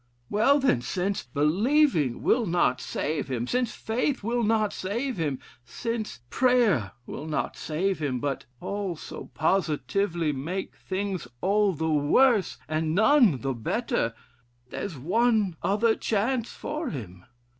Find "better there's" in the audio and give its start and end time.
13.53-14.97